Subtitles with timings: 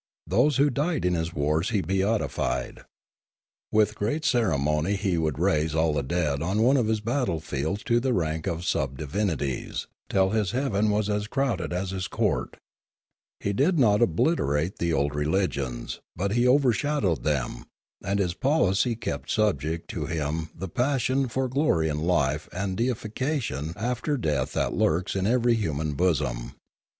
[0.25, 2.85] Those who died in his wars he beatified.
[3.71, 7.83] With great ceremony he would raise all the dead on one of his battle fields
[7.83, 12.57] to the rank of sub divinities, till his heaven was as crowded as his court.
[13.41, 17.65] He did not obliterate the old religions; but he overshadowed them,
[18.03, 23.73] and his policy kept subject to him the passion for glory in life and deification
[23.75, 26.55] after death that lurks in every human bosom.